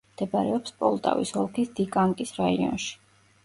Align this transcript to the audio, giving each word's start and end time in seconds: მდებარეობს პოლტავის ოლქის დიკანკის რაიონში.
მდებარეობს 0.13 0.73
პოლტავის 0.79 1.35
ოლქის 1.43 1.71
დიკანკის 1.81 2.35
რაიონში. 2.43 2.93